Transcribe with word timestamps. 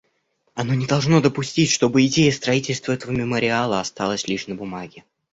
Оно 0.55 0.73
не 0.73 0.87
должно 0.87 1.21
допустить, 1.21 1.69
чтобы 1.69 2.03
идея 2.07 2.31
строительства 2.31 2.91
этого 2.93 3.11
мемориала 3.11 3.79
осталась 3.79 4.27
лишь 4.27 4.47
на 4.47 4.55
бумаге. 4.55 5.03